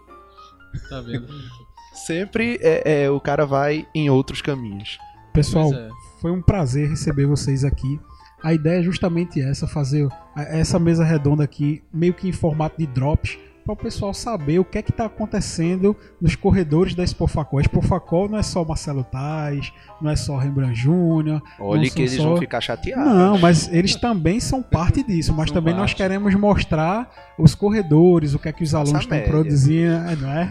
Tá 0.89 1.01
vendo? 1.01 1.29
Sempre 1.95 2.59
é, 2.61 3.05
é, 3.05 3.11
o 3.11 3.21
cara 3.21 3.47
vai 3.47 3.87
em 3.95 4.11
outros 4.11 4.43
caminhos. 4.43 4.99
Pessoal, 5.33 5.73
é. 5.73 5.89
foi 6.21 6.33
um 6.33 6.43
prazer 6.43 6.89
receber 6.89 7.27
vocês 7.27 7.65
aqui. 7.65 8.01
A 8.43 8.53
ideia 8.53 8.81
é 8.81 8.83
justamente 8.83 9.41
essa, 9.41 9.69
fazer 9.69 10.09
a- 10.35 10.43
essa 10.43 10.79
mesa 10.81 11.05
redonda 11.05 11.45
aqui, 11.45 11.81
meio 11.93 12.13
que 12.13 12.29
em 12.29 12.33
formato 12.33 12.77
de 12.77 12.87
drops, 12.89 13.39
para 13.65 13.73
o 13.75 13.77
pessoal 13.77 14.13
saber 14.13 14.59
o 14.59 14.65
que 14.65 14.79
é 14.79 14.83
que 14.83 14.91
está 14.91 15.07
acontecendo 15.07 15.97
nos 16.21 16.35
corredores 16.37 16.95
da 16.95 17.03
Expofacol. 17.05 17.59
A 17.59 17.63
Expofacol 17.63 18.29
não 18.29 18.39
é 18.39 18.43
só 18.43 18.65
Marcelo 18.65 19.05
Tais, 19.05 19.73
não 20.01 20.11
é 20.11 20.17
só 20.17 20.37
Rembrandt 20.37 20.75
Júnior. 20.79 21.41
Olha 21.61 21.83
não 21.83 21.91
que 21.91 22.03
eles 22.03 22.13
só- 22.15 22.23
vão 22.25 22.37
ficar 22.39 22.61
chateados. 22.61 23.05
Não, 23.15 23.39
mas 23.39 23.69
eles 23.73 23.95
também 23.97 24.41
são 24.41 24.63
parte 24.63 25.03
disso. 25.07 25.33
Mas 25.33 25.49
São 25.49 25.55
também 25.55 25.73
nós 25.75 25.91
parte. 25.93 25.97
queremos 25.97 26.35
mostrar 26.35 27.09
os 27.39 27.55
corredores, 27.55 28.35
o 28.35 28.39
que 28.39 28.49
é 28.49 28.53
que 28.53 28.63
os 28.63 28.75
alunos 28.75 29.01
estão 29.03 29.21
produzindo, 29.23 29.93
é, 29.95 30.17
não 30.17 30.31
é? 30.31 30.51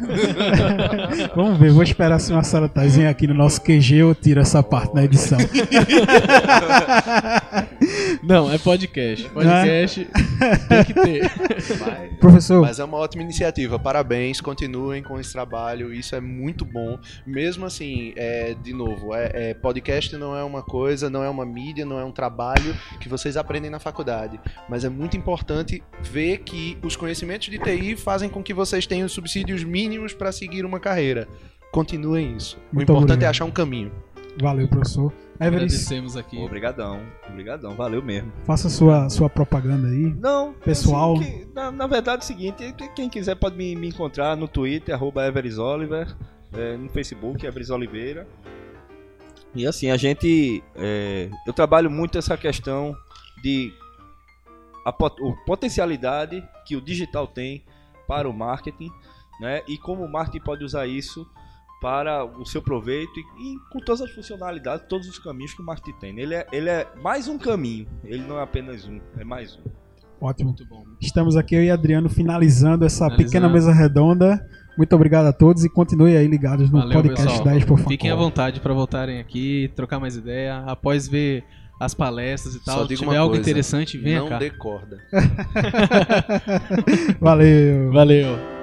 Vamos 1.35 1.57
ver, 1.59 1.71
vou 1.71 1.83
esperar 1.83 2.19
se 2.19 2.31
uma 2.31 2.43
Sara 2.43 2.67
Tazinha 2.67 3.09
aqui 3.09 3.27
no 3.27 3.33
nosso 3.33 3.61
QG 3.61 3.95
eu 3.97 4.15
tiro 4.15 4.39
essa 4.39 4.63
parte 4.63 4.93
na 4.95 5.03
edição. 5.03 5.37
Não, 8.23 8.51
é 8.51 8.57
podcast. 8.57 9.29
Podcast 9.29 10.07
tem 10.67 10.83
que 10.83 10.93
ter. 10.93 11.31
Professor, 12.19 12.61
Mas 12.61 12.79
é 12.79 12.83
uma 12.83 12.97
ótima 12.97 13.23
iniciativa, 13.23 13.79
parabéns, 13.79 14.39
continuem 14.41 15.01
com 15.01 15.19
esse 15.19 15.31
trabalho, 15.31 15.93
isso 15.93 16.15
é 16.15 16.21
muito 16.21 16.63
bom. 16.65 16.99
Mesmo 17.25 17.65
assim, 17.65 18.13
é, 18.15 18.55
de 18.61 18.73
novo, 18.73 19.13
é, 19.13 19.31
é, 19.33 19.53
podcast 19.53 20.15
não 20.17 20.35
é 20.35 20.43
uma 20.43 20.61
coisa, 20.61 21.09
não 21.09 21.23
é 21.23 21.29
uma 21.29 21.45
mídia, 21.45 21.85
não 21.85 21.99
é 21.99 22.05
um 22.05 22.11
trabalho 22.11 22.75
que 22.99 23.09
vocês 23.09 23.37
aprendem 23.37 23.71
na 23.71 23.79
faculdade. 23.79 24.39
Mas 24.69 24.83
é 24.83 24.89
muito 24.89 25.17
importante 25.17 25.83
ver 26.01 26.39
que 26.39 26.77
os 26.83 26.95
conhecimentos 26.95 27.49
de 27.49 27.57
TI 27.57 27.95
fazem 27.95 28.29
com 28.29 28.43
que 28.43 28.53
vocês 28.53 28.85
tenham 28.85 29.07
subsídios 29.09 29.63
mínimos 29.63 30.13
para 30.13 30.31
seguir 30.31 30.65
uma 30.65 30.79
carreira. 30.79 31.27
Continuem 31.71 32.35
isso. 32.35 32.57
O 32.71 32.75
Muito 32.75 32.83
importante 32.83 33.11
obrigado. 33.11 33.23
é 33.23 33.29
achar 33.29 33.45
um 33.45 33.51
caminho. 33.51 33.91
Valeu, 34.39 34.67
professor. 34.67 35.11
Everest, 35.39 35.55
Agradecemos 35.75 36.15
aqui. 36.17 36.37
Obrigadão, 36.37 37.01
obrigadão, 37.27 37.75
valeu 37.75 38.01
mesmo. 38.03 38.31
faça 38.43 38.69
sua, 38.69 39.09
sua 39.09 39.27
propaganda 39.29 39.87
aí. 39.87 40.13
Não, 40.19 40.53
Pessoal. 40.53 41.15
assim, 41.15 41.23
que- 41.45 41.47
na, 41.53 41.71
na 41.71 41.87
verdade 41.87 42.21
é 42.21 42.23
o 42.23 42.27
seguinte, 42.27 42.75
quem 42.95 43.09
quiser 43.09 43.35
pode 43.35 43.55
me, 43.57 43.75
me 43.75 43.87
encontrar 43.87 44.37
no 44.37 44.47
Twitter, 44.47 44.93
arroba 44.93 45.21
Oliver, 45.59 46.15
é, 46.53 46.77
no 46.77 46.89
Facebook, 46.89 47.43
Everest 47.45 47.71
Oliveira. 47.71 48.27
E 49.55 49.65
assim, 49.67 49.89
a 49.89 49.97
gente. 49.97 50.63
é, 50.75 51.29
eu 51.45 51.51
trabalho 51.53 51.89
muito 51.89 52.17
essa 52.17 52.37
questão 52.37 52.95
de 53.43 53.73
a 54.85 54.93
pot- 54.93 55.19
potencialidade 55.45 56.41
que 56.65 56.75
o 56.75 56.81
digital 56.81 57.27
tem 57.27 57.63
para 58.07 58.29
o 58.29 58.33
marketing, 58.33 58.89
né? 59.41 59.61
E 59.67 59.77
como 59.77 60.03
o 60.05 60.11
marketing 60.11 60.43
pode 60.45 60.63
usar 60.63 60.85
isso 60.87 61.27
para 61.81 62.23
o 62.23 62.45
seu 62.45 62.61
proveito 62.61 63.11
e, 63.19 63.21
e 63.21 63.59
com 63.71 63.79
todas 63.79 64.01
as 64.01 64.11
funcionalidades, 64.11 64.85
todos 64.87 65.07
os 65.09 65.17
caminhos 65.17 65.53
que 65.53 65.61
o 65.63 65.65
marketing 65.65 65.97
tem. 65.99 66.19
Ele 66.19 66.35
é, 66.35 66.45
ele 66.53 66.69
é 66.69 66.87
mais 67.01 67.27
um 67.27 67.39
caminho, 67.39 67.87
ele 68.05 68.23
não 68.23 68.37
é 68.37 68.43
apenas 68.43 68.87
um, 68.87 69.01
é 69.17 69.23
mais 69.23 69.57
um. 69.57 69.61
Ótimo. 70.21 70.49
Muito 70.49 70.65
bom. 70.67 70.83
Estamos 71.01 71.35
aqui, 71.35 71.55
eu 71.55 71.63
e 71.63 71.71
Adriano, 71.71 72.07
finalizando 72.07 72.85
essa 72.85 73.05
Finalizando. 73.05 73.25
pequena 73.25 73.49
mesa 73.49 73.73
redonda. 73.73 74.47
Muito 74.77 74.95
obrigado 74.95 75.25
a 75.25 75.33
todos 75.33 75.65
e 75.65 75.69
continue 75.69 76.15
aí 76.15 76.27
ligados 76.27 76.69
no 76.69 76.77
Valeu, 76.77 76.93
podcast 76.93 77.27
pessoal. 77.27 77.43
da 77.43 77.57
Expo 77.57 77.75
Fiquem 77.75 78.11
à 78.11 78.15
vontade 78.15 78.59
para 78.59 78.73
voltarem 78.73 79.19
aqui, 79.19 79.71
trocar 79.75 79.99
mais 79.99 80.15
ideia. 80.15 80.59
Após 80.67 81.07
ver 81.07 81.43
as 81.79 81.95
palestras 81.95 82.53
e 82.53 82.63
tal, 82.63 82.83
se 82.83 82.89
digo 82.89 82.99
tiver 82.99 83.11
uma 83.13 83.19
algo 83.19 83.33
coisa, 83.33 83.49
interessante, 83.49 83.97
venha 83.97 84.19
não 84.19 84.29
cá. 84.29 84.37
dê 84.37 84.51
corda. 84.51 84.99
Valeu. 87.19 87.91
Valeu. 87.91 88.60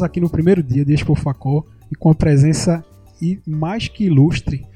Estamos 0.00 0.12
aqui 0.12 0.20
no 0.20 0.30
primeiro 0.30 0.62
dia 0.62 0.82
de 0.82 0.94
Expo 0.94 1.14
Facol 1.14 1.66
e 1.92 1.94
com 1.94 2.10
a 2.10 2.14
presença 2.14 2.82
e 3.20 3.38
mais 3.46 3.86
que 3.86 4.04
ilustre 4.04 4.66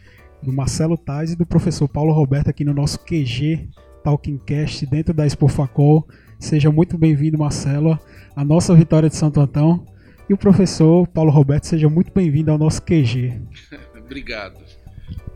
do 0.42 0.52
Marcelo 0.52 0.98
Tais 0.98 1.32
e 1.32 1.36
do 1.36 1.46
professor 1.46 1.88
Paulo 1.88 2.12
Roberto 2.12 2.50
aqui 2.50 2.62
no 2.62 2.74
nosso 2.74 2.98
QG 2.98 3.70
Talking 4.02 4.36
Cast 4.36 4.84
dentro 4.84 5.14
da 5.14 5.24
Expo 5.24 5.48
Facol. 5.48 6.06
Seja 6.38 6.70
muito 6.70 6.98
bem-vindo, 6.98 7.38
Marcelo, 7.38 7.98
à 8.36 8.44
nossa 8.44 8.74
vitória 8.74 9.08
de 9.08 9.16
Santo 9.16 9.40
Antão. 9.40 9.86
E 10.28 10.34
o 10.34 10.36
professor 10.36 11.06
Paulo 11.06 11.30
Roberto, 11.30 11.64
seja 11.64 11.88
muito 11.88 12.12
bem-vindo 12.12 12.50
ao 12.50 12.58
nosso 12.58 12.82
QG. 12.82 13.40
Obrigado. 13.96 14.60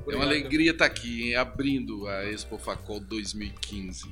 É 0.06 0.14
uma 0.14 0.26
alegria 0.26 0.72
estar 0.72 0.84
aqui, 0.84 1.28
hein, 1.28 1.36
abrindo 1.36 2.06
a 2.06 2.30
Expo 2.30 2.58
Facol 2.58 3.00
2015. 3.00 4.04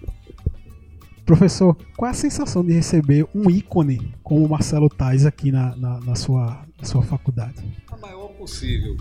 Professor, 1.27 1.77
qual 1.97 2.09
é 2.09 2.13
a 2.13 2.15
sensação 2.15 2.65
de 2.65 2.73
receber 2.73 3.27
um 3.35 3.51
ícone 3.51 4.15
como 4.23 4.47
o 4.47 4.49
Marcelo 4.49 4.89
Tais 4.89 5.27
aqui 5.27 5.51
na, 5.51 5.75
na, 5.75 5.99
na 5.99 6.15
sua, 6.15 6.65
na 6.79 6.85
sua 6.85 7.03
faculdade? 7.03 7.65
A 7.91 7.97
maior 7.97 8.29
possível. 8.29 8.97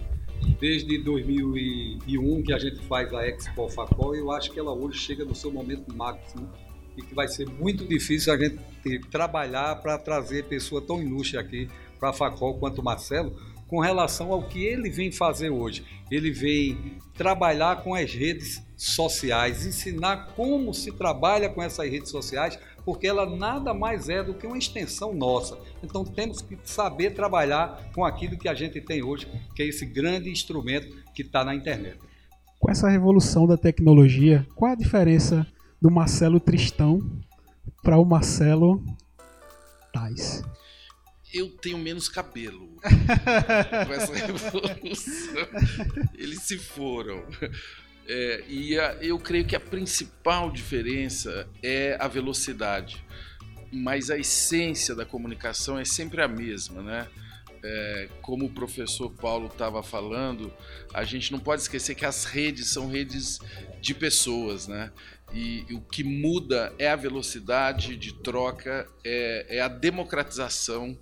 Desde 0.59 0.97
2001 1.03 2.41
que 2.41 2.51
a 2.51 2.57
gente 2.57 2.79
faz 2.87 3.13
a 3.13 3.27
Expo 3.27 3.69
Facol, 3.69 4.15
eu 4.15 4.31
acho 4.31 4.51
que 4.51 4.59
ela 4.59 4.73
hoje 4.73 4.97
chega 4.97 5.23
no 5.23 5.35
seu 5.35 5.51
momento 5.51 5.95
máximo 5.95 6.49
e 6.97 7.03
que 7.03 7.13
vai 7.13 7.27
ser 7.27 7.47
muito 7.47 7.85
difícil 7.85 8.33
a 8.33 8.37
gente 8.37 8.57
ter, 8.81 9.01
trabalhar 9.05 9.75
para 9.75 9.95
trazer 9.99 10.45
pessoa 10.45 10.81
tão 10.81 10.99
ilustre 10.99 11.37
aqui 11.37 11.69
para 11.99 12.09
a 12.09 12.13
Facol 12.13 12.57
quanto 12.57 12.81
o 12.81 12.83
Marcelo, 12.83 13.35
com 13.67 13.79
relação 13.79 14.31
ao 14.31 14.47
que 14.47 14.63
ele 14.63 14.89
vem 14.89 15.11
fazer 15.11 15.49
hoje. 15.49 15.83
Ele 16.11 16.31
vem 16.31 16.97
trabalhar 17.15 17.83
com 17.83 17.95
as 17.95 18.13
redes 18.13 18.63
sociais, 18.77 19.65
ensinar 19.65 20.33
como 20.35 20.73
se 20.73 20.91
trabalha 20.91 21.49
com 21.49 21.61
essas 21.61 21.89
redes 21.89 22.09
sociais, 22.09 22.59
porque 22.83 23.07
ela 23.07 23.25
nada 23.25 23.73
mais 23.73 24.09
é 24.09 24.23
do 24.23 24.33
que 24.33 24.45
uma 24.45 24.57
extensão 24.57 25.13
nossa. 25.13 25.57
Então 25.83 26.03
temos 26.03 26.41
que 26.41 26.57
saber 26.63 27.11
trabalhar 27.11 27.89
com 27.93 28.05
aquilo 28.05 28.37
que 28.37 28.47
a 28.47 28.53
gente 28.53 28.79
tem 28.79 29.03
hoje, 29.03 29.27
que 29.55 29.63
é 29.63 29.67
esse 29.67 29.85
grande 29.85 30.29
instrumento 30.29 30.95
que 31.13 31.23
está 31.23 31.43
na 31.43 31.55
internet. 31.55 31.97
Com 32.59 32.69
essa 32.69 32.89
revolução 32.89 33.47
da 33.47 33.57
tecnologia, 33.57 34.45
qual 34.55 34.71
a 34.71 34.75
diferença 34.75 35.45
do 35.81 35.89
Marcelo 35.89 36.39
Tristão 36.39 36.99
para 37.81 37.97
o 37.97 38.05
Marcelo 38.05 38.83
Tais? 39.91 40.43
Eu 41.35 41.49
tenho 41.49 41.77
menos 41.77 42.07
cabelo 42.07 42.77
com 43.85 43.93
essa 43.93 44.13
revolução. 44.13 45.35
Eles 46.17 46.41
se 46.43 46.57
foram. 46.57 47.27
É, 48.07 48.43
e 48.47 48.79
a, 48.79 48.93
eu 49.01 49.19
creio 49.19 49.45
que 49.45 49.55
a 49.55 49.59
principal 49.59 50.49
diferença 50.49 51.47
é 51.61 51.97
a 51.99 52.07
velocidade, 52.07 53.03
mas 53.71 54.09
a 54.09 54.17
essência 54.17 54.95
da 54.95 55.05
comunicação 55.05 55.77
é 55.77 55.83
sempre 55.83 56.21
a 56.21 56.27
mesma, 56.27 56.81
né? 56.81 57.07
É, 57.63 58.09
como 58.21 58.45
o 58.45 58.49
professor 58.49 59.09
Paulo 59.09 59.47
estava 59.47 59.81
falando, 59.81 60.53
a 60.93 61.03
gente 61.03 61.31
não 61.31 61.39
pode 61.39 61.63
esquecer 61.63 61.95
que 61.95 62.05
as 62.05 62.23
redes 62.23 62.69
são 62.69 62.87
redes 62.87 63.39
de 63.81 63.93
pessoas, 63.95 64.67
né? 64.67 64.91
E, 65.33 65.65
e 65.67 65.73
o 65.73 65.81
que 65.81 66.03
muda 66.03 66.71
é 66.77 66.87
a 66.87 66.95
velocidade 66.95 67.97
de 67.97 68.13
troca, 68.13 68.87
é, 69.03 69.57
é 69.57 69.61
a 69.61 69.67
democratização 69.67 70.97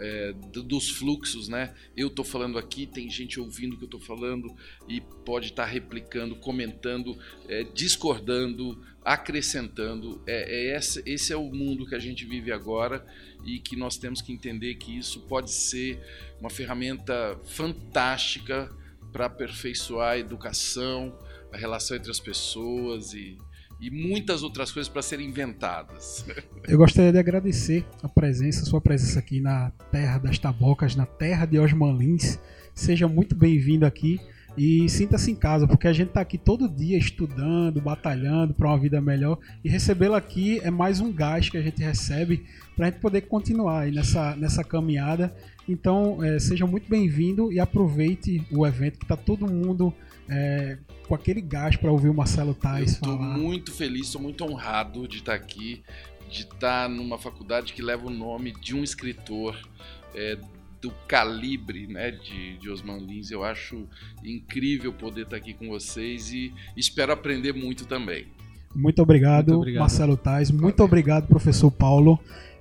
é, 0.00 0.32
dos 0.32 0.90
fluxos, 0.90 1.48
né? 1.48 1.74
Eu 1.96 2.08
estou 2.08 2.24
falando 2.24 2.58
aqui, 2.58 2.86
tem 2.86 3.10
gente 3.10 3.40
ouvindo 3.40 3.74
o 3.74 3.76
que 3.76 3.84
eu 3.84 3.86
estou 3.86 4.00
falando 4.00 4.54
e 4.88 5.00
pode 5.00 5.46
estar 5.46 5.64
tá 5.64 5.68
replicando, 5.68 6.36
comentando, 6.36 7.18
é, 7.48 7.64
discordando, 7.64 8.80
acrescentando. 9.04 10.22
É, 10.26 10.72
é 10.72 10.76
esse, 10.76 11.02
esse 11.06 11.32
é 11.32 11.36
o 11.36 11.50
mundo 11.50 11.86
que 11.86 11.94
a 11.94 11.98
gente 11.98 12.24
vive 12.24 12.52
agora 12.52 13.04
e 13.44 13.58
que 13.58 13.76
nós 13.76 13.96
temos 13.96 14.20
que 14.20 14.32
entender 14.32 14.74
que 14.76 14.96
isso 14.96 15.20
pode 15.22 15.50
ser 15.50 16.00
uma 16.40 16.50
ferramenta 16.50 17.38
fantástica 17.44 18.70
para 19.12 19.26
aperfeiçoar 19.26 20.12
a 20.12 20.18
educação, 20.18 21.18
a 21.52 21.56
relação 21.56 21.96
entre 21.96 22.10
as 22.10 22.20
pessoas 22.20 23.14
e 23.14 23.38
e 23.80 23.90
muitas 23.90 24.42
outras 24.42 24.72
coisas 24.72 24.90
para 24.90 25.02
serem 25.02 25.28
inventadas. 25.28 26.24
Eu 26.66 26.78
gostaria 26.78 27.12
de 27.12 27.18
agradecer 27.18 27.86
a 28.02 28.08
presença, 28.08 28.62
a 28.62 28.66
sua 28.66 28.80
presença 28.80 29.18
aqui 29.18 29.40
na 29.40 29.70
terra 29.90 30.18
das 30.18 30.38
tabocas, 30.38 30.96
na 30.96 31.06
terra 31.06 31.46
de 31.46 31.58
Osman 31.58 31.96
Lins. 31.96 32.38
Seja 32.74 33.08
muito 33.08 33.34
bem-vindo 33.34 33.86
aqui 33.86 34.20
e 34.56 34.88
sinta-se 34.88 35.30
em 35.30 35.36
casa, 35.36 35.68
porque 35.68 35.86
a 35.86 35.92
gente 35.92 36.08
está 36.08 36.20
aqui 36.20 36.36
todo 36.36 36.68
dia 36.68 36.98
estudando, 36.98 37.80
batalhando 37.80 38.52
para 38.52 38.66
uma 38.66 38.78
vida 38.78 39.00
melhor 39.00 39.38
e 39.64 39.68
recebê-lo 39.68 40.14
aqui 40.14 40.58
é 40.64 40.70
mais 40.70 41.00
um 41.00 41.12
gás 41.12 41.48
que 41.48 41.56
a 41.56 41.62
gente 41.62 41.80
recebe 41.80 42.44
para 42.74 42.88
a 42.88 42.90
gente 42.90 43.00
poder 43.00 43.22
continuar 43.22 43.82
aí 43.82 43.92
nessa, 43.92 44.34
nessa 44.34 44.64
caminhada. 44.64 45.32
Então, 45.68 46.24
é, 46.24 46.40
seja 46.40 46.66
muito 46.66 46.88
bem-vindo 46.88 47.52
e 47.52 47.60
aproveite 47.60 48.44
o 48.50 48.66
evento 48.66 48.98
que 48.98 49.04
está 49.04 49.16
todo 49.16 49.46
mundo 49.46 49.94
é, 50.28 50.78
com 51.06 51.14
aquele 51.14 51.40
gás 51.40 51.76
para 51.76 51.90
ouvir 51.90 52.08
o 52.08 52.14
Marcelo 52.14 52.54
Tais 52.54 52.98
falar. 52.98 53.14
Estou 53.14 53.26
muito 53.26 53.72
feliz, 53.72 54.06
estou 54.06 54.20
muito 54.20 54.44
honrado 54.44 55.08
de 55.08 55.18
estar 55.18 55.34
aqui, 55.34 55.82
de 56.30 56.42
estar 56.42 56.88
numa 56.88 57.18
faculdade 57.18 57.72
que 57.72 57.82
leva 57.82 58.06
o 58.06 58.10
nome 58.10 58.52
de 58.52 58.76
um 58.76 58.84
escritor 58.84 59.58
é, 60.14 60.38
do 60.80 60.90
calibre 61.06 61.86
né, 61.86 62.10
de, 62.10 62.58
de 62.58 62.70
Osman 62.70 62.98
Lins. 62.98 63.30
Eu 63.30 63.42
acho 63.42 63.86
incrível 64.22 64.92
poder 64.92 65.22
estar 65.22 65.36
aqui 65.36 65.54
com 65.54 65.68
vocês 65.68 66.32
e 66.32 66.52
espero 66.76 67.12
aprender 67.12 67.52
muito 67.52 67.86
também. 67.86 68.26
Muito 68.74 69.00
obrigado, 69.00 69.48
muito 69.48 69.58
obrigado. 69.58 69.80
Marcelo 69.80 70.16
Tais. 70.16 70.50
Muito 70.50 70.82
obrigado, 70.82 71.26
professor 71.26 71.70
Paulo. 71.70 72.18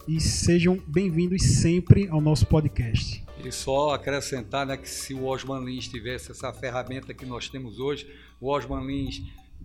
E 0.08 0.22
sejam 0.22 0.80
bem-vindos 0.88 1.44
sempre 1.44 2.08
ao 2.08 2.22
nosso 2.22 2.46
podcast. 2.46 3.27
E 3.44 3.52
só 3.52 3.92
acrescentar 3.92 4.66
né, 4.66 4.76
que 4.78 4.90
se 4.90 5.14
o 5.14 5.26
Osman 5.26 5.64
Lins 5.64 5.88
tivesse 5.88 6.32
essa 6.32 6.52
ferramenta 6.52 7.14
que 7.14 7.26
nós 7.26 7.48
temos 7.50 7.80
hoje, 7.80 8.12
o 8.42 8.50
Osman 8.50 8.86
Lins, 8.86 9.22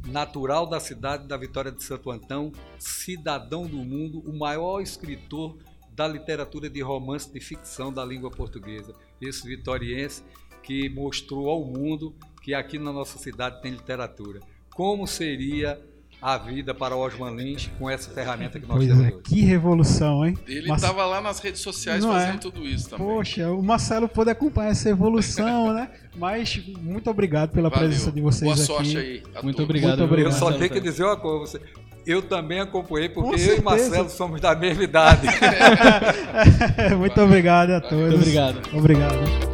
natural 0.06 0.66
da 0.66 0.78
cidade 0.78 1.26
da 1.26 1.36
Vitória 1.36 1.72
de 1.72 1.82
Santo 1.82 2.10
Antão, 2.10 2.52
cidadão 2.78 3.66
do 3.66 3.78
mundo, 3.78 4.20
o 4.20 4.36
maior 4.36 4.80
escritor 4.80 5.56
da 5.90 6.08
literatura 6.08 6.68
de 6.70 6.80
romance 6.80 7.30
de 7.32 7.40
ficção 7.40 7.92
da 7.92 8.04
língua 8.04 8.30
portuguesa. 8.30 8.94
Esse 9.20 9.46
vitoriense 9.46 10.22
que 10.62 10.88
mostrou 10.88 11.48
ao 11.48 11.64
mundo 11.64 12.14
que 12.42 12.54
aqui 12.54 12.78
na 12.78 12.92
nossa 12.92 13.18
cidade 13.18 13.60
tem 13.62 13.72
literatura. 13.72 14.40
Como 14.74 15.06
seria 15.06 15.80
a 16.22 16.38
vida 16.38 16.72
para 16.72 16.94
o 16.94 17.00
Osman 17.00 17.34
Lins 17.34 17.68
com 17.76 17.90
essa 17.90 18.08
ferramenta 18.08 18.60
que 18.60 18.66
nós 18.66 18.76
pois 18.76 18.88
temos 18.88 19.04
é, 19.04 19.08
hoje. 19.08 19.22
Que 19.24 19.40
revolução, 19.40 20.24
hein? 20.24 20.38
Ele 20.46 20.72
estava 20.72 21.04
lá 21.04 21.20
nas 21.20 21.40
redes 21.40 21.60
sociais 21.60 22.04
Não 22.04 22.12
fazendo 22.12 22.36
é? 22.36 22.38
tudo 22.38 22.64
isso 22.64 22.90
também. 22.90 23.04
Poxa, 23.04 23.50
o 23.50 23.60
Marcelo 23.60 24.08
pôde 24.08 24.30
acompanhar 24.30 24.70
essa 24.70 24.88
evolução, 24.88 25.72
né? 25.74 25.90
Mas 26.16 26.62
muito 26.80 27.10
obrigado 27.10 27.50
pela 27.50 27.68
Valeu. 27.68 27.88
presença 27.88 28.12
de 28.12 28.20
vocês 28.20 28.44
Boa 28.44 28.54
aqui. 28.54 28.64
sorte 28.64 28.96
aí. 28.96 29.22
Muito 29.42 29.56
todos. 29.56 29.64
obrigado. 29.64 29.98
Muito 29.98 30.04
obrigado. 30.04 30.32
Eu 30.32 30.38
só 30.38 30.52
tenho 30.52 30.70
que 30.70 30.80
dizer 30.80 31.02
uma 31.02 31.16
coisa. 31.16 31.60
Eu 32.06 32.22
também 32.22 32.60
acompanhei, 32.60 33.08
porque 33.08 33.40
eu 33.40 33.58
e 33.58 33.60
Marcelo 33.60 34.08
somos 34.08 34.40
da 34.40 34.54
mesma 34.54 34.84
idade. 34.84 35.26
muito 36.98 37.20
obrigado 37.20 37.70
a 37.70 37.80
todos. 37.80 37.96
Muito 37.96 38.16
obrigado. 38.16 38.60
Obrigado. 38.72 39.51